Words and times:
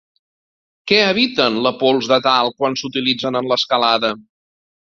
Què 0.91 0.97
eviten 1.09 1.59
les 1.67 1.77
pols 1.85 2.09
de 2.13 2.19
talc 2.29 2.57
quan 2.63 2.81
s'utilitzen 2.83 3.41
en 3.43 3.53
l'escalada? 3.53 4.15